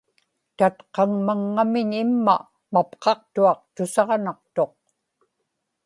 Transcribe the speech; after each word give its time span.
tatqaŋmaŋŋamiñ 0.57 1.89
imma 2.03 2.35
mapqaqtuaq 2.73 3.59
tusaġnaqtuq 3.75 4.73